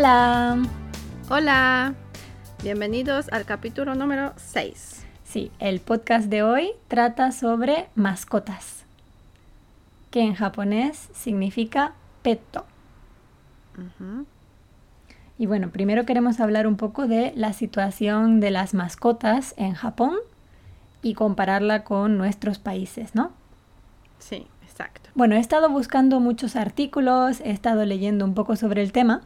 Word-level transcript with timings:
Hola. 0.00 0.56
Hola. 1.28 1.94
Bienvenidos 2.62 3.28
al 3.32 3.44
capítulo 3.44 3.94
número 3.94 4.32
6. 4.36 5.04
Sí, 5.24 5.52
el 5.58 5.80
podcast 5.80 6.30
de 6.30 6.42
hoy 6.42 6.70
trata 6.88 7.32
sobre 7.32 7.90
mascotas, 7.96 8.86
que 10.10 10.22
en 10.22 10.32
japonés 10.32 11.10
significa 11.12 11.92
petto. 12.22 12.64
Y 15.36 15.44
bueno, 15.44 15.68
primero 15.68 16.06
queremos 16.06 16.40
hablar 16.40 16.66
un 16.66 16.78
poco 16.78 17.06
de 17.06 17.34
la 17.36 17.52
situación 17.52 18.40
de 18.40 18.52
las 18.52 18.72
mascotas 18.72 19.52
en 19.58 19.74
Japón 19.74 20.16
y 21.02 21.12
compararla 21.12 21.84
con 21.84 22.16
nuestros 22.16 22.58
países, 22.58 23.14
¿no? 23.14 23.32
Sí, 24.20 24.46
exacto. 24.62 25.10
Bueno, 25.14 25.34
he 25.34 25.40
estado 25.40 25.68
buscando 25.68 26.20
muchos 26.20 26.54
artículos, 26.54 27.40
he 27.40 27.50
estado 27.50 27.84
leyendo 27.84 28.24
un 28.24 28.34
poco 28.34 28.54
sobre 28.54 28.82
el 28.82 28.92
tema 28.92 29.22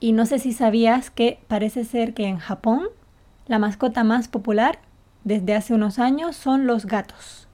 y 0.00 0.12
no 0.12 0.26
sé 0.26 0.38
si 0.38 0.52
sabías 0.52 1.10
que 1.10 1.38
parece 1.46 1.84
ser 1.84 2.14
que 2.14 2.26
en 2.26 2.38
Japón 2.38 2.88
la 3.46 3.58
mascota 3.58 4.02
más 4.02 4.28
popular 4.28 4.80
desde 5.24 5.54
hace 5.54 5.74
unos 5.74 5.98
años 5.98 6.36
son 6.36 6.66
los 6.66 6.86
gatos. 6.86 7.46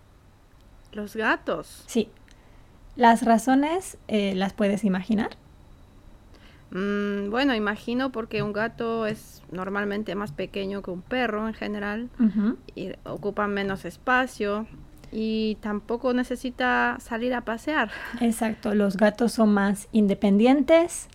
¿Los 0.93 1.17
gatos? 1.17 1.85
Sí. 1.87 2.09
Las 2.95 3.23
razones 3.23 3.99
eh, 4.09 4.35
las 4.35 4.55
puedes 4.55 4.85
imaginar. 4.85 5.31
Mm, 6.71 7.31
bueno, 7.31 7.55
imagino 7.55 8.11
porque 8.11 8.43
un 8.43 8.53
gato 8.53 9.07
es 9.07 9.43
normalmente 9.51 10.15
más 10.15 10.33
pequeño 10.33 10.83
que 10.83 10.91
un 10.91 11.03
perro 11.03 11.47
en 11.47 11.55
general 11.55 12.11
y 12.75 12.93
ocupa 13.05 13.47
menos 13.47 13.85
espacio 13.85 14.67
y 15.13 15.57
tampoco 15.61 16.13
necesita 16.13 16.97
salir 17.01 17.35
a 17.35 17.43
pasear. 17.43 17.91
Exacto, 18.21 18.75
los 18.75 18.97
gatos 18.97 19.33
son 19.33 19.53
más 19.55 19.89
independientes, 19.93 21.09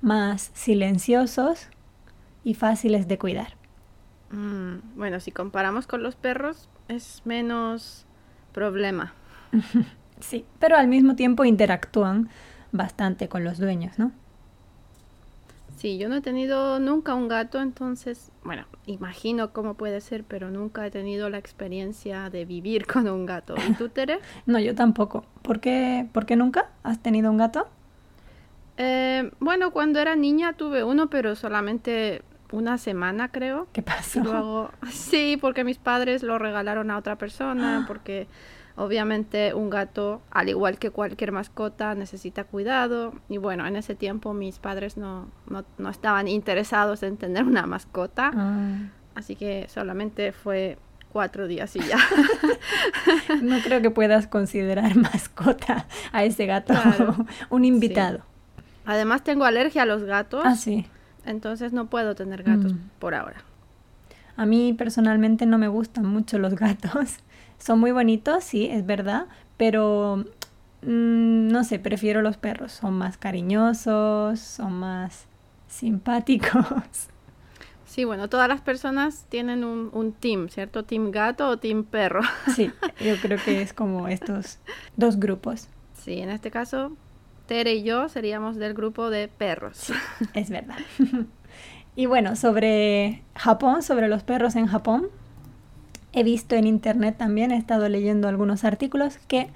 más 0.00 0.50
silenciosos 0.54 1.68
y 2.42 2.54
fáciles 2.54 3.08
de 3.08 3.18
cuidar. 3.18 3.56
Mm, 4.30 4.96
bueno, 4.96 5.20
si 5.20 5.32
comparamos 5.32 5.86
con 5.86 6.02
los 6.02 6.16
perros, 6.16 6.68
es 6.88 7.22
menos 7.24 8.06
problema. 8.52 9.14
sí, 10.20 10.44
pero 10.58 10.76
al 10.76 10.88
mismo 10.88 11.16
tiempo 11.16 11.44
interactúan 11.44 12.28
bastante 12.72 13.28
con 13.28 13.44
los 13.44 13.58
dueños, 13.58 13.98
¿no? 13.98 14.12
Sí, 15.76 15.98
yo 15.98 16.08
no 16.08 16.16
he 16.16 16.20
tenido 16.20 16.78
nunca 16.80 17.14
un 17.14 17.28
gato, 17.28 17.60
entonces, 17.60 18.30
bueno, 18.44 18.66
imagino 18.86 19.52
cómo 19.52 19.74
puede 19.74 20.00
ser, 20.00 20.22
pero 20.24 20.50
nunca 20.50 20.86
he 20.86 20.90
tenido 20.90 21.30
la 21.30 21.38
experiencia 21.38 22.30
de 22.30 22.44
vivir 22.44 22.86
con 22.92 23.08
un 23.08 23.26
gato. 23.26 23.54
¿Y 23.68 23.72
tú, 23.74 23.88
Tere? 23.88 24.20
no, 24.46 24.58
yo 24.58 24.74
tampoco. 24.74 25.24
¿Por 25.42 25.60
qué, 25.60 26.06
¿Por 26.12 26.26
qué 26.26 26.36
nunca 26.36 26.70
has 26.82 27.02
tenido 27.02 27.30
un 27.30 27.38
gato? 27.38 27.66
Eh, 28.76 29.30
bueno, 29.40 29.70
cuando 29.70 30.00
era 30.00 30.16
niña 30.16 30.54
tuve 30.54 30.84
uno, 30.84 31.08
pero 31.08 31.34
solamente 31.36 32.22
una 32.52 32.78
semana, 32.78 33.30
creo. 33.30 33.68
¿Qué 33.72 33.82
pasó? 33.82 34.70
sí, 34.90 35.38
porque 35.40 35.64
mis 35.64 35.78
padres 35.78 36.22
lo 36.22 36.38
regalaron 36.38 36.90
a 36.90 36.98
otra 36.98 37.16
persona, 37.16 37.84
porque 37.88 38.26
obviamente 38.76 39.54
un 39.54 39.70
gato, 39.70 40.20
al 40.30 40.48
igual 40.48 40.78
que 40.78 40.90
cualquier 40.90 41.32
mascota, 41.32 41.94
necesita 41.94 42.44
cuidado. 42.44 43.14
Y 43.28 43.38
bueno, 43.38 43.66
en 43.66 43.76
ese 43.76 43.94
tiempo 43.94 44.34
mis 44.34 44.58
padres 44.58 44.96
no, 44.96 45.28
no, 45.48 45.90
estaban 45.90 46.28
interesados 46.28 47.02
en 47.02 47.16
tener 47.16 47.44
una 47.44 47.66
mascota. 47.66 48.30
Ah. 48.34 48.78
Así 49.14 49.36
que 49.36 49.66
solamente 49.68 50.32
fue 50.32 50.78
cuatro 51.12 51.46
días 51.46 51.74
y 51.76 51.80
ya. 51.80 51.98
no 53.42 53.60
creo 53.60 53.80
que 53.80 53.90
puedas 53.90 54.26
considerar 54.26 54.96
mascota 54.96 55.86
a 56.12 56.24
ese 56.24 56.46
gato 56.46 56.74
un 57.50 57.64
invitado. 57.64 58.22
Además 58.84 59.22
tengo 59.22 59.44
alergia 59.44 59.82
a 59.82 59.86
los 59.86 60.02
gatos. 60.02 60.42
Ah, 60.44 60.56
sí. 60.56 60.86
Entonces 61.24 61.72
no 61.72 61.86
puedo 61.86 62.14
tener 62.14 62.42
gatos 62.42 62.74
mm. 62.74 62.78
por 62.98 63.14
ahora. 63.14 63.44
A 64.36 64.46
mí 64.46 64.74
personalmente 64.76 65.46
no 65.46 65.58
me 65.58 65.68
gustan 65.68 66.04
mucho 66.04 66.38
los 66.38 66.54
gatos. 66.56 67.18
Son 67.64 67.80
muy 67.80 67.92
bonitos, 67.92 68.44
sí, 68.44 68.66
es 68.66 68.84
verdad, 68.84 69.24
pero 69.56 70.16
mm, 70.82 71.48
no 71.48 71.64
sé, 71.64 71.78
prefiero 71.78 72.20
los 72.20 72.36
perros. 72.36 72.72
Son 72.72 72.92
más 72.92 73.16
cariñosos, 73.16 74.38
son 74.38 74.74
más 74.74 75.26
simpáticos. 75.68 76.66
Sí, 77.86 78.02
bueno, 78.02 78.28
todas 78.28 78.48
las 78.48 78.60
personas 78.60 79.26
tienen 79.28 79.62
un, 79.62 79.88
un, 79.92 80.12
team, 80.12 80.48
¿cierto? 80.48 80.82
Team 80.82 81.12
gato 81.12 81.48
o 81.48 81.58
team 81.58 81.84
perro. 81.84 82.22
Sí, 82.52 82.72
yo 82.98 83.14
creo 83.22 83.38
que 83.44 83.62
es 83.62 83.72
como 83.72 84.08
estos 84.08 84.58
dos 84.96 85.20
grupos. 85.20 85.68
Sí, 85.92 86.18
en 86.18 86.30
este 86.30 86.50
caso 86.50 86.96
Tere 87.46 87.74
y 87.74 87.84
yo 87.84 88.08
seríamos 88.08 88.56
del 88.56 88.74
grupo 88.74 89.10
de 89.10 89.28
perros. 89.28 89.92
es 90.34 90.50
verdad. 90.50 90.78
y 91.94 92.06
bueno, 92.06 92.34
sobre 92.34 93.22
Japón, 93.36 93.84
sobre 93.84 94.08
los 94.08 94.24
perros 94.24 94.56
en 94.56 94.66
Japón, 94.66 95.08
he 96.14 96.22
visto 96.22 96.54
en 96.54 96.66
internet 96.66 97.16
también, 97.18 97.50
he 97.50 97.56
estado 97.56 97.88
leyendo 97.88 98.28
algunos 98.28 98.64
artículos 98.64 99.18
que 99.28 99.48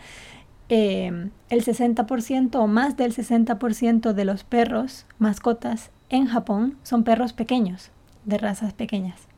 eh, 0.69 1.31
el 1.49 1.65
60% 1.65 2.57
o 2.57 2.67
más 2.67 2.97
del 2.97 3.15
60% 3.15 4.13
de 4.13 4.25
los 4.25 4.45
perros 4.45 5.07
mascotas 5.19 5.91
en 6.11 6.27
Japón 6.27 6.77
son 6.83 7.05
perros 7.05 7.33
pequeños, 7.33 7.91
de 8.25 8.39
razas 8.39 8.75
pequeñas. 8.75 9.29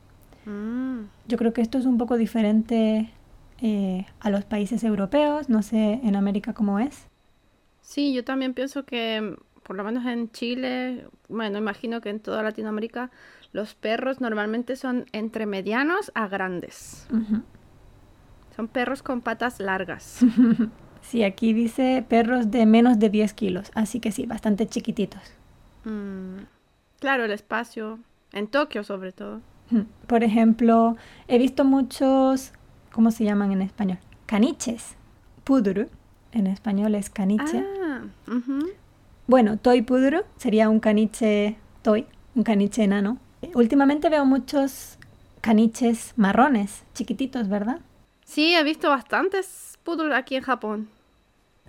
Mm. 0.45 1.01
Yo 1.27 1.37
creo 1.37 1.53
que 1.53 1.61
esto 1.61 1.77
es 1.77 1.85
un 1.85 1.97
poco 1.97 2.17
diferente 2.17 3.11
eh, 3.61 4.05
a 4.19 4.29
los 4.29 4.43
países 4.43 4.83
europeos, 4.83 5.47
no 5.47 5.61
sé 5.61 5.99
en 6.03 6.15
América 6.15 6.53
cómo 6.53 6.79
es. 6.79 7.07
Sí, 7.81 8.13
yo 8.13 8.23
también 8.23 8.53
pienso 8.53 8.85
que, 8.85 9.35
por 9.63 9.75
lo 9.75 9.83
menos 9.83 10.05
en 10.05 10.31
Chile, 10.31 11.07
bueno, 11.29 11.57
imagino 11.57 12.01
que 12.01 12.09
en 12.09 12.19
toda 12.19 12.43
Latinoamérica, 12.43 13.11
los 13.53 13.75
perros 13.75 14.21
normalmente 14.21 14.75
son 14.75 15.05
entre 15.11 15.45
medianos 15.45 16.11
a 16.15 16.27
grandes. 16.27 17.07
Son 18.55 18.67
perros 18.67 19.03
con 19.03 19.21
patas 19.21 19.59
largas. 19.59 20.25
sí, 21.01 21.23
aquí 21.23 21.53
dice 21.53 22.03
perros 22.07 22.51
de 22.51 22.65
menos 22.65 22.99
de 22.99 23.09
10 23.09 23.33
kilos, 23.33 23.71
así 23.75 23.99
que 23.99 24.11
sí, 24.11 24.25
bastante 24.25 24.67
chiquititos. 24.67 25.21
Mm, 25.85 26.43
claro, 26.99 27.25
el 27.25 27.31
espacio, 27.31 27.99
en 28.33 28.47
Tokio 28.47 28.83
sobre 28.83 29.11
todo. 29.11 29.41
Por 30.07 30.23
ejemplo, 30.23 30.97
he 31.27 31.37
visto 31.37 31.63
muchos, 31.63 32.51
¿cómo 32.91 33.11
se 33.11 33.23
llaman 33.23 33.51
en 33.53 33.61
español? 33.61 33.99
Caniches, 34.25 34.95
pudru 35.43 35.87
en 36.31 36.47
español 36.47 36.95
es 36.95 37.09
caniche. 37.09 37.63
Ah, 37.63 38.01
bueno, 39.31 39.55
toy 39.55 39.81
pudro 39.81 40.25
sería 40.35 40.67
un 40.67 40.81
caniche 40.81 41.55
toy, 41.83 42.05
un 42.35 42.43
caniche 42.43 42.83
enano. 42.83 43.17
Últimamente 43.53 44.09
veo 44.09 44.25
muchos 44.25 44.97
caniches 45.39 46.11
marrones, 46.17 46.83
chiquititos, 46.93 47.47
¿verdad? 47.47 47.79
Sí, 48.25 48.53
he 48.53 48.63
visto 48.65 48.89
bastantes 48.89 49.79
poodle 49.83 50.13
aquí 50.13 50.35
en 50.35 50.43
Japón. 50.43 50.89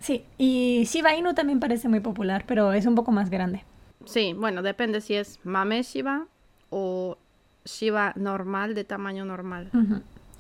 Sí, 0.01 0.25
y 0.39 0.83
Shiba 0.87 1.15
Inu 1.15 1.35
también 1.35 1.61
parece 1.61 1.89
muy 1.89 2.01
popular, 2.01 2.43
pero 2.49 2.73
es 2.73 2.85
un 2.85 2.97
poco 2.97 3.13
más 3.13 3.31
grande. 3.31 3.63
Sí, 4.07 4.35
bueno, 4.37 4.63
depende 4.63 5.01
si 5.01 5.15
es 5.15 5.39
mame 5.45 5.85
Shiba 5.85 6.27
o 6.69 7.17
Shiba 7.65 8.13
normal, 8.17 8.75
de 8.75 8.83
tamaño 8.83 9.25
normal. 9.25 9.71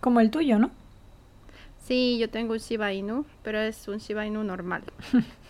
Como 0.00 0.18
el 0.18 0.32
tuyo, 0.32 0.58
¿no? 0.58 0.72
Sí, 1.84 2.18
yo 2.18 2.28
tengo 2.28 2.54
un 2.54 2.58
Shiba 2.58 2.92
Inu, 2.92 3.24
pero 3.44 3.60
es 3.60 3.86
un 3.86 3.98
Shiba 3.98 4.26
Inu 4.26 4.42
normal. 4.42 4.82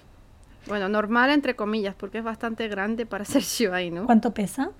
bueno, 0.66 0.88
normal 0.88 1.30
entre 1.30 1.56
comillas, 1.56 1.94
porque 1.94 2.18
es 2.18 2.24
bastante 2.24 2.68
grande 2.68 3.06
para 3.06 3.24
ser 3.26 3.42
Shiba 3.42 3.82
Inu. 3.82 4.06
¿Cuánto 4.06 4.32
pesa? 4.32 4.70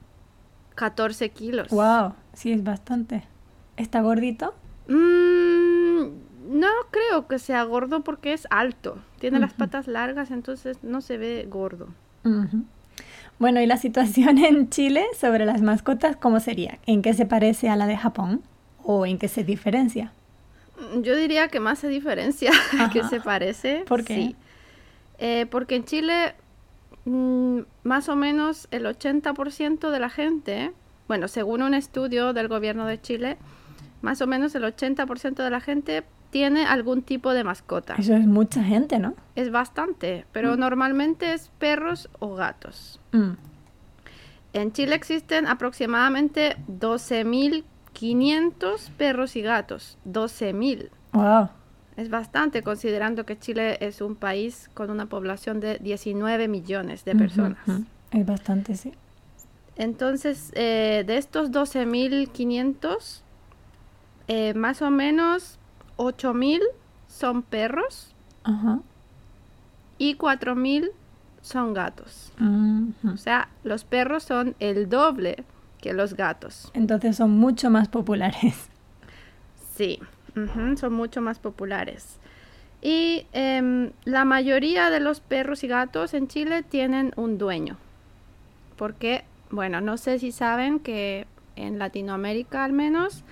14 0.75 1.31
kilos. 1.31 1.69
Wow, 1.69 2.15
sí 2.33 2.53
es 2.53 2.65
bastante. 2.65 3.25
¿Está 3.77 4.01
gordito? 4.01 4.55
Mm, 4.89 6.05
no 6.59 6.69
creo 6.91 7.27
que 7.29 7.39
sea 7.39 7.63
gordo 7.65 8.03
porque 8.03 8.33
es 8.33 8.47
alto. 8.51 8.99
Tiene 9.19 9.39
las 9.39 9.53
patas 9.53 9.87
largas, 9.87 10.31
entonces 10.31 10.79
no 10.83 11.01
se 11.01 11.17
ve 11.17 11.47
gordo. 11.49 11.89
Bueno, 13.39 13.61
¿y 13.61 13.67
la 13.67 13.77
situación 13.77 14.39
en 14.39 14.71
Chile 14.71 15.05
sobre 15.19 15.47
las 15.47 15.63
mascotas 15.63 16.17
cómo 16.17 16.41
sería? 16.41 16.79
¿En 16.87 17.03
qué 17.03 17.15
se 17.15 17.27
parece 17.27 17.69
a 17.69 17.77
la 17.77 17.87
de 17.87 17.97
Japón 17.97 18.43
o 18.83 19.07
en 19.07 19.19
qué 19.19 19.29
se 19.29 19.45
diferencia? 19.45 20.13
Yo 21.03 21.17
diría 21.17 21.49
que 21.49 21.61
más 21.61 21.79
se 21.79 21.89
diferencia 21.89 22.51
que 22.93 23.05
se 23.05 23.21
parece. 23.21 23.85
¿Por 23.87 24.05
qué? 24.05 24.35
Eh, 25.25 25.47
porque 25.49 25.77
en 25.77 25.85
Chile 25.85 26.35
mm, 27.05 27.61
más 27.85 28.09
o 28.09 28.17
menos 28.17 28.67
el 28.73 28.87
80% 28.87 29.91
de 29.91 30.01
la 30.01 30.11
gente, 30.11 30.73
bueno, 31.07 31.29
según 31.29 31.63
un 31.63 31.75
estudio 31.75 32.33
del 32.33 32.49
gobierno 32.49 32.87
de 32.87 33.01
Chile, 33.01 33.39
más 34.01 34.21
o 34.21 34.27
menos 34.27 34.53
el 34.57 34.65
80% 34.65 35.37
de 35.37 35.51
la 35.51 35.61
gente 35.61 36.03
tiene 36.31 36.67
algún 36.67 37.03
tipo 37.03 37.33
de 37.35 37.45
mascota. 37.45 37.95
Eso 37.97 38.15
es 38.15 38.27
mucha 38.27 38.65
gente, 38.65 38.99
¿no? 38.99 39.15
Es 39.37 39.53
bastante, 39.53 40.27
pero 40.33 40.57
mm. 40.57 40.59
normalmente 40.59 41.33
es 41.35 41.53
perros 41.61 42.09
o 42.19 42.35
gatos. 42.35 42.99
Mm. 43.13 43.35
En 44.55 44.73
Chile 44.73 44.97
existen 44.97 45.47
aproximadamente 45.47 46.57
12.000 46.67 47.63
500 47.93 48.91
perros 48.97 49.37
y 49.37 49.43
gatos, 49.43 49.99
12.000. 50.07 50.89
Wow. 51.13 51.51
Es 51.97 52.09
bastante 52.09 52.63
considerando 52.63 53.27
que 53.27 53.39
Chile 53.39 53.77
es 53.81 54.01
un 54.01 54.17
país 54.17 54.71
con 54.75 54.91
una 54.91 55.07
población 55.07 55.61
de 55.61 55.79
19 55.79 56.49
millones 56.49 57.05
de 57.05 57.15
personas. 57.15 57.59
Es 58.11 58.27
bastante, 58.27 58.77
sí. 58.77 58.93
Entonces, 59.77 60.53
eh, 60.55 61.05
de 61.07 61.17
estos 61.19 61.51
12.500, 61.51 63.23
eh, 64.29 64.55
más 64.55 64.83
o 64.83 64.91
menos 64.91 65.59
8.000 65.97 66.61
son 67.09 67.43
perros 67.43 68.15
Ajá. 68.45 68.81
y 69.99 70.17
4.000 70.17 70.91
son 71.43 71.75
gatos. 71.75 72.33
O 73.05 73.17
sea, 73.17 73.49
los 73.65 73.85
perros 73.85 74.23
son 74.23 74.55
el 74.61 74.89
doble 74.89 75.45
que 75.81 75.93
los 75.93 76.15
gatos. 76.15 76.71
Entonces 76.75 77.17
son 77.17 77.33
mucho 77.33 77.69
más 77.71 77.89
populares. 77.89 78.69
Sí, 79.75 79.99
son 80.77 80.93
mucho 80.93 81.21
más 81.21 81.39
populares. 81.39 82.19
Y 82.81 83.27
em, 83.33 83.93
la 84.05 84.25
mayoría 84.25 84.91
de 84.91 85.01
los 85.01 85.21
perros 85.21 85.63
y 85.63 85.69
gatos 85.69 86.15
en 86.15 86.27
Chile 86.29 86.63
tienen 86.63 87.13
un 87.17 87.39
dueño. 87.39 87.77
Porque, 88.77 89.25
bueno, 89.51 89.81
no 89.81 89.97
sé 89.97 90.19
si 90.19 90.33
saben 90.33 90.81
que 90.81 91.27
en 91.55 91.79
Latinoamérica 91.79 92.65
al 92.65 92.73
menos 92.73 93.25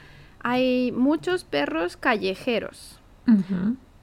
hay 0.42 0.92
muchos 0.92 1.44
perros 1.44 1.96
callejeros. 1.96 2.98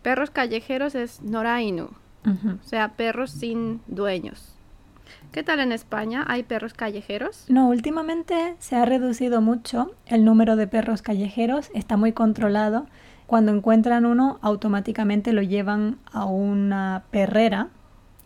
Perros 0.01 0.29
callejeros 0.29 0.95
es 0.95 1.21
Norainu, 1.21 1.89
o 2.25 2.63
sea, 2.63 2.93
perros 2.93 3.31
sin 3.31 3.81
dueños. 3.87 4.56
¿Qué 5.31 5.43
tal 5.43 5.59
en 5.59 5.71
España? 5.71 6.23
¿Hay 6.27 6.43
perros 6.43 6.73
callejeros? 6.73 7.45
No, 7.49 7.69
últimamente 7.69 8.55
se 8.59 8.75
ha 8.75 8.85
reducido 8.85 9.41
mucho 9.41 9.91
el 10.05 10.25
número 10.25 10.55
de 10.55 10.67
perros 10.67 11.01
callejeros, 11.01 11.69
está 11.73 11.97
muy 11.97 12.13
controlado. 12.13 12.87
Cuando 13.27 13.51
encuentran 13.53 14.05
uno, 14.05 14.39
automáticamente 14.41 15.33
lo 15.33 15.41
llevan 15.41 15.97
a 16.11 16.25
una 16.25 17.03
perrera 17.11 17.67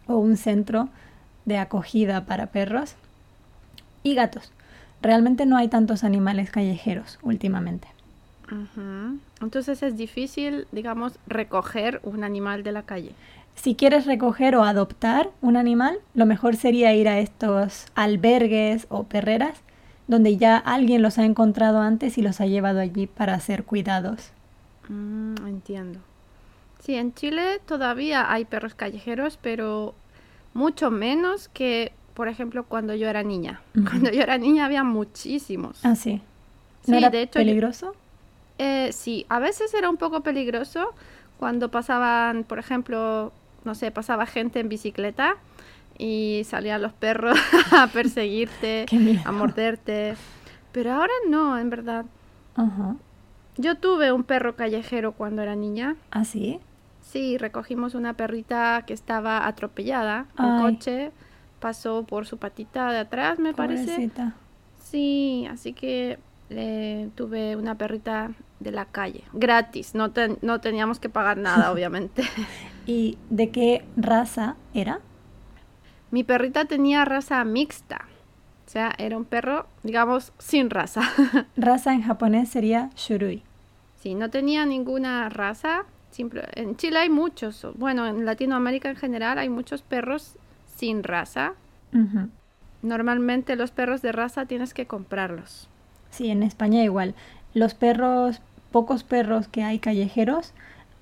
o 0.07 0.17
un 0.17 0.37
centro 0.37 0.89
de 1.45 1.57
acogida 1.57 2.25
para 2.25 2.47
perros 2.47 2.95
y 4.03 4.13
gatos. 4.15 4.51
Realmente 5.01 5.45
no 5.45 5.57
hay 5.57 5.67
tantos 5.67 6.03
animales 6.03 6.51
callejeros 6.51 7.19
últimamente. 7.23 7.87
Entonces 9.41 9.81
es 9.81 9.95
difícil, 9.95 10.67
digamos, 10.71 11.13
recoger 11.25 12.01
un 12.03 12.23
animal 12.23 12.63
de 12.63 12.71
la 12.73 12.83
calle. 12.83 13.13
Si 13.55 13.75
quieres 13.75 14.05
recoger 14.05 14.55
o 14.55 14.63
adoptar 14.63 15.29
un 15.41 15.55
animal, 15.55 15.99
lo 16.15 16.25
mejor 16.25 16.55
sería 16.55 16.93
ir 16.95 17.07
a 17.07 17.19
estos 17.19 17.85
albergues 17.95 18.87
o 18.89 19.03
perreras 19.03 19.61
donde 20.07 20.35
ya 20.37 20.57
alguien 20.57 21.01
los 21.01 21.17
ha 21.19 21.25
encontrado 21.25 21.79
antes 21.79 22.17
y 22.17 22.21
los 22.21 22.41
ha 22.41 22.45
llevado 22.45 22.79
allí 22.79 23.07
para 23.07 23.39
ser 23.39 23.63
cuidados. 23.63 24.31
Mm, 24.89 25.35
entiendo. 25.47 25.99
Sí, 26.79 26.95
en 26.95 27.13
Chile 27.13 27.61
todavía 27.65 28.29
hay 28.31 28.43
perros 28.45 28.73
callejeros, 28.73 29.37
pero 29.41 29.93
mucho 30.53 30.89
menos 30.91 31.47
que, 31.49 31.93
por 32.15 32.27
ejemplo, 32.27 32.65
cuando 32.65 32.93
yo 32.95 33.07
era 33.07 33.23
niña. 33.23 33.61
Cuando 33.73 34.11
yo 34.11 34.21
era 34.21 34.37
niña 34.37 34.65
había 34.65 34.83
muchísimos. 34.83 35.79
Ah, 35.85 35.95
sí. 35.95 36.21
¿No 36.87 36.93
Sí, 36.93 36.97
era 36.97 37.09
de 37.09 37.21
hecho, 37.21 37.39
yo- 37.39 37.45
peligroso? 37.45 37.95
Eh, 38.57 38.89
sí, 38.91 39.25
a 39.29 39.39
veces 39.39 39.73
era 39.73 39.89
un 39.89 39.97
poco 39.97 40.21
peligroso 40.21 40.93
cuando 41.39 41.69
pasaban, 41.69 42.43
por 42.43 42.59
ejemplo, 42.59 43.31
no 43.63 43.75
sé, 43.75 43.91
pasaba 43.91 44.25
gente 44.25 44.59
en 44.59 44.69
bicicleta 44.69 45.35
y 45.97 46.43
salían 46.45 46.81
los 46.81 46.93
perros 46.93 47.37
a 47.71 47.87
perseguirte, 47.87 48.85
a 49.25 49.31
morderte. 49.31 50.15
Pero 50.71 50.93
ahora 50.93 51.13
no, 51.29 51.57
en 51.57 51.69
verdad. 51.69 52.05
Ajá. 52.55 52.95
Yo 53.57 53.75
tuve 53.75 54.11
un 54.11 54.23
perro 54.23 54.55
callejero 54.55 55.11
cuando 55.11 55.41
era 55.41 55.55
niña. 55.55 55.95
¿Ah, 56.09 56.23
sí? 56.23 56.59
Sí, 57.01 57.37
recogimos 57.37 57.93
una 57.93 58.13
perrita 58.13 58.83
que 58.87 58.93
estaba 58.93 59.45
atropellada. 59.45 60.27
Un 60.37 60.61
coche 60.61 61.11
pasó 61.59 62.03
por 62.03 62.25
su 62.25 62.37
patita 62.37 62.91
de 62.91 62.99
atrás, 62.99 63.37
me 63.39 63.53
parece. 63.53 63.85
Pobrecita. 63.85 64.33
Sí, 64.79 65.47
así 65.51 65.73
que 65.73 66.19
eh, 66.49 67.09
tuve 67.15 67.55
una 67.55 67.75
perrita 67.75 68.31
de 68.61 68.71
la 68.71 68.85
calle, 68.85 69.23
gratis. 69.33 69.93
No, 69.95 70.11
ten- 70.11 70.37
no 70.41 70.61
teníamos 70.61 70.99
que 70.99 71.09
pagar 71.09 71.37
nada, 71.37 71.71
obviamente. 71.73 72.23
¿Y 72.85 73.17
de 73.29 73.49
qué 73.49 73.83
raza 73.97 74.55
era? 74.73 74.99
Mi 76.11 76.23
perrita 76.23 76.65
tenía 76.65 77.03
raza 77.05 77.43
mixta. 77.43 78.05
O 78.67 78.69
sea, 78.71 78.93
era 78.97 79.17
un 79.17 79.25
perro, 79.25 79.67
digamos, 79.83 80.31
sin 80.37 80.69
raza. 80.69 81.01
Raza 81.57 81.93
en 81.93 82.03
japonés 82.03 82.47
sería 82.49 82.89
shurui. 82.95 83.43
Sí, 84.01 84.15
no 84.15 84.29
tenía 84.29 84.65
ninguna 84.65 85.27
raza. 85.29 85.83
Simple... 86.11 86.43
En 86.55 86.77
Chile 86.77 86.99
hay 86.99 87.09
muchos, 87.09 87.67
bueno, 87.75 88.07
en 88.07 88.25
Latinoamérica 88.25 88.89
en 88.89 88.95
general 88.95 89.37
hay 89.39 89.49
muchos 89.49 89.81
perros 89.81 90.35
sin 90.77 91.03
raza. 91.03 91.53
Normalmente 92.81 93.55
los 93.55 93.71
perros 93.71 94.01
de 94.01 94.11
raza 94.11 94.45
tienes 94.45 94.73
que 94.73 94.87
comprarlos. 94.87 95.67
Sí, 96.09 96.29
en 96.29 96.41
España 96.43 96.83
igual. 96.83 97.13
Los 97.53 97.73
perros, 97.73 98.41
pocos 98.71 99.03
perros 99.03 99.47
que 99.47 99.63
hay 99.63 99.79
callejeros, 99.79 100.53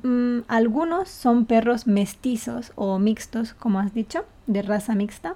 mm, 0.03 0.39
algunos 0.47 1.09
son 1.09 1.45
perros 1.45 1.87
mestizos 1.87 2.71
o 2.75 2.99
mixtos, 2.99 3.53
como 3.53 3.79
has 3.79 3.93
dicho, 3.93 4.25
de 4.47 4.61
raza 4.61 4.95
mixta, 4.95 5.35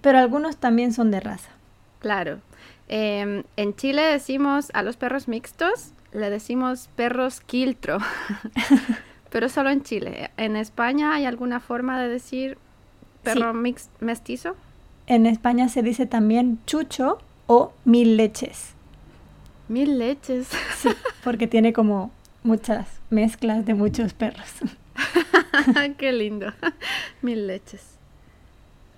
pero 0.00 0.18
algunos 0.18 0.56
también 0.56 0.92
son 0.92 1.10
de 1.10 1.20
raza. 1.20 1.50
Claro. 1.98 2.40
Em, 2.88 3.42
en 3.56 3.74
Chile 3.74 4.02
decimos 4.02 4.70
a 4.74 4.82
los 4.82 4.96
perros 4.96 5.26
mixtos, 5.26 5.92
le 6.12 6.30
decimos 6.30 6.88
perros 6.94 7.40
quiltro. 7.40 7.98
Pero 9.30 9.48
solo 9.48 9.70
en 9.70 9.82
Chile. 9.82 10.30
¿En 10.36 10.56
España 10.56 11.14
hay 11.14 11.24
alguna 11.24 11.60
forma 11.60 12.00
de 12.00 12.08
decir 12.08 12.58
perro 13.22 13.52
mix 13.52 13.90
mestizo? 14.00 14.54
En 15.06 15.26
España 15.26 15.68
se 15.68 15.82
dice 15.82 16.06
también 16.06 16.58
chucho 16.64 17.18
o 17.46 17.72
mil 17.84 18.16
leches, 18.16 18.75
Mil 19.68 19.98
leches. 19.98 20.48
sí, 20.76 20.90
porque 21.24 21.46
tiene 21.46 21.72
como 21.72 22.10
muchas 22.42 22.86
mezclas 23.10 23.66
de 23.66 23.74
muchos 23.74 24.14
perros. 24.14 24.48
Qué 25.98 26.12
lindo. 26.12 26.52
Mil 27.22 27.46
leches. 27.46 27.96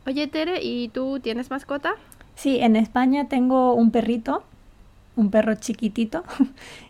Oye, 0.07 0.27
Tere, 0.27 0.63
¿y 0.63 0.89
tú 0.89 1.21
tienes 1.21 1.51
mascota? 1.51 1.95
Sí, 2.35 2.59
en 2.61 2.77
España 2.77 3.29
tengo 3.29 3.75
un 3.75 3.91
perrito, 3.91 4.45
un 5.17 5.31
perro 5.31 5.55
chiquitito, 5.57 6.25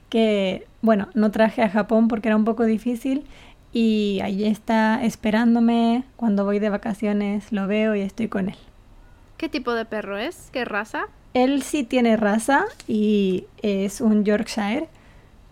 que, 0.08 0.66
bueno, 0.82 1.08
no 1.14 1.30
traje 1.30 1.62
a 1.62 1.70
Japón 1.70 2.08
porque 2.08 2.28
era 2.28 2.36
un 2.36 2.44
poco 2.44 2.64
difícil 2.64 3.24
y 3.72 4.20
ahí 4.22 4.44
está 4.44 5.02
esperándome. 5.04 6.04
Cuando 6.16 6.44
voy 6.44 6.58
de 6.58 6.70
vacaciones 6.70 7.52
lo 7.52 7.66
veo 7.66 7.94
y 7.94 8.00
estoy 8.00 8.28
con 8.28 8.48
él. 8.48 8.56
¿Qué 9.36 9.48
tipo 9.48 9.72
de 9.72 9.84
perro 9.84 10.18
es? 10.18 10.50
¿Qué 10.52 10.64
raza? 10.64 11.06
Él 11.34 11.62
sí 11.62 11.84
tiene 11.84 12.16
raza 12.16 12.64
y 12.86 13.44
es 13.62 14.00
un 14.00 14.24
Yorkshire 14.24 14.88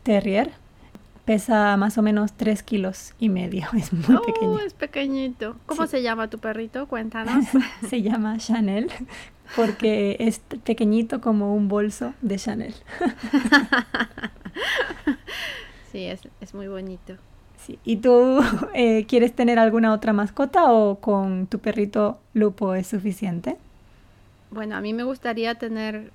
Terrier. 0.03 0.51
Pesa 1.25 1.77
más 1.77 1.99
o 1.99 2.03
menos 2.03 2.33
3 2.35 2.63
kilos 2.63 3.13
y 3.19 3.29
medio, 3.29 3.67
es 3.77 3.93
muy 3.93 4.15
oh, 4.17 4.23
pequeño. 4.23 4.59
es 4.61 4.75
pequeñito. 4.75 5.57
¿Cómo 5.67 5.85
Sí. 5.87 5.91
se 5.93 6.03
llama 6.03 6.29
tu 6.31 6.39
perrito? 6.39 6.87
Cuéntanos. 6.87 7.45
Se 7.89 8.03
llama 8.03 8.39
Chanel 8.39 8.89
porque 9.57 10.17
es 10.21 10.39
pequeñito 10.65 11.21
como 11.21 11.55
un 11.57 11.67
bolso 11.69 12.15
de 12.23 12.37
Chanel. 12.37 12.75
sí, 15.93 16.05
es, 16.07 16.21
es 16.41 16.55
muy 16.55 16.69
bonito. 16.69 17.15
Sí. 17.65 17.79
¿Y 17.85 17.97
tú 17.97 18.41
eh, 18.75 19.05
quieres 19.09 19.35
tener 19.35 19.59
alguna 19.59 19.93
otra 19.93 20.13
mascota 20.13 20.71
o 20.73 21.01
con 21.01 21.47
tu 21.49 21.59
perrito 21.59 22.19
Lupo 22.35 22.75
es 22.75 22.87
suficiente? 22.87 23.57
Bueno, 24.51 24.77
a 24.77 24.81
mí 24.81 24.93
me 24.93 25.05
gustaría 25.05 25.57
tener 25.57 26.11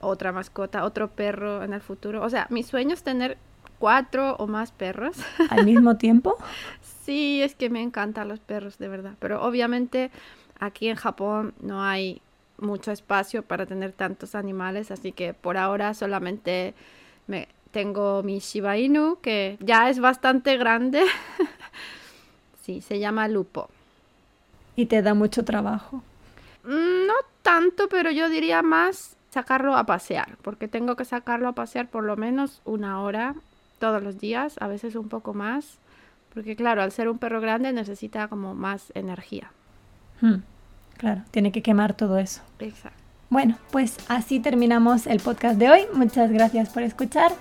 otra 0.00 0.32
mascota, 0.32 0.84
otro 0.84 1.08
perro 1.08 1.62
en 1.62 1.72
el 1.72 1.80
futuro. 1.80 2.22
O 2.22 2.30
sea, 2.30 2.46
mi 2.50 2.62
sueño 2.62 2.94
es 2.94 3.02
tener 3.02 3.38
cuatro 3.78 4.36
o 4.36 4.46
más 4.46 4.72
perros. 4.72 5.16
¿Al 5.50 5.64
mismo 5.64 5.96
tiempo? 5.96 6.36
sí, 7.04 7.42
es 7.42 7.54
que 7.54 7.70
me 7.70 7.82
encantan 7.82 8.28
los 8.28 8.40
perros, 8.40 8.78
de 8.78 8.88
verdad. 8.88 9.14
Pero 9.18 9.42
obviamente 9.42 10.10
aquí 10.58 10.88
en 10.88 10.96
Japón 10.96 11.54
no 11.60 11.82
hay 11.82 12.20
mucho 12.58 12.92
espacio 12.92 13.42
para 13.42 13.64
tener 13.66 13.92
tantos 13.92 14.34
animales, 14.34 14.90
así 14.90 15.12
que 15.12 15.32
por 15.32 15.56
ahora 15.56 15.94
solamente 15.94 16.74
me 17.26 17.48
tengo 17.70 18.22
mi 18.22 18.40
Shiba 18.40 18.76
Inu, 18.76 19.18
que 19.22 19.56
ya 19.60 19.88
es 19.88 19.98
bastante 19.98 20.56
grande. 20.58 21.02
sí, 22.62 22.80
se 22.80 22.98
llama 22.98 23.28
Lupo. 23.28 23.70
Y 24.76 24.86
te 24.86 25.02
da 25.02 25.14
mucho 25.14 25.44
trabajo. 25.44 26.02
Mm, 26.64 27.06
No 27.06 27.14
tanto, 27.42 27.88
pero 27.88 28.10
yo 28.10 28.28
diría 28.28 28.62
más 28.62 29.16
sacarlo 29.30 29.76
a 29.76 29.84
pasear, 29.86 30.36
porque 30.42 30.68
tengo 30.68 30.96
que 30.96 31.04
sacarlo 31.04 31.48
a 31.48 31.54
pasear 31.54 31.88
por 31.88 32.04
lo 32.04 32.16
menos 32.16 32.62
una 32.64 33.00
hora 33.00 33.34
todos 33.78 34.02
los 34.02 34.18
días, 34.18 34.56
a 34.60 34.66
veces 34.66 34.94
un 34.96 35.08
poco 35.08 35.34
más, 35.34 35.78
porque 36.34 36.56
claro, 36.56 36.82
al 36.82 36.92
ser 36.92 37.08
un 37.08 37.18
perro 37.18 37.40
grande 37.40 37.72
necesita 37.72 38.28
como 38.28 38.54
más 38.54 38.92
energía. 38.94 39.52
Hmm, 40.20 40.40
Claro, 41.00 41.22
tiene 41.30 41.50
que 41.50 41.62
quemar 41.62 41.94
todo 41.94 42.18
eso. 42.18 42.42
Exacto. 42.58 42.98
Bueno, 43.30 43.56
pues 43.70 43.96
así 44.08 44.38
terminamos 44.38 45.06
el 45.06 45.18
podcast 45.20 45.58
de 45.58 45.70
hoy. 45.70 45.80
Muchas 45.94 46.30
gracias 46.30 46.68
por 46.68 46.82
escuchar. 46.82 47.32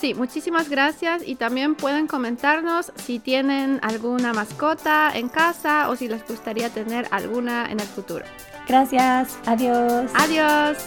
Sí, 0.00 0.14
muchísimas 0.14 0.70
gracias 0.70 1.22
y 1.26 1.34
también 1.34 1.74
pueden 1.74 2.06
comentarnos 2.06 2.90
si 2.96 3.18
tienen 3.18 3.80
alguna 3.82 4.32
mascota 4.32 5.10
en 5.14 5.28
casa 5.28 5.90
o 5.90 5.96
si 5.96 6.08
les 6.08 6.26
gustaría 6.26 6.70
tener 6.70 7.06
alguna 7.10 7.70
en 7.70 7.80
el 7.80 7.86
futuro. 7.86 8.24
Gracias, 8.66 9.38
adiós. 9.44 10.10
Adiós. 10.14 10.78